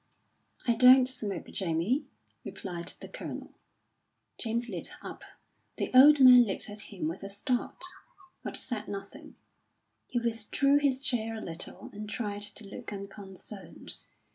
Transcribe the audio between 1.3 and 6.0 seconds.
Jamie," replied the Colonel. James lit up. The